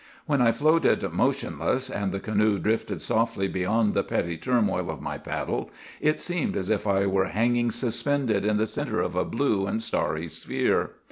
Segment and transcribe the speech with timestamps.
[0.25, 5.19] When I floated motionless, and the canoe drifted softly beyond the petty turmoil of my
[5.19, 9.67] paddle, it seemed as if I were hanging suspended in the centre of a blue
[9.67, 10.93] and starry sphere.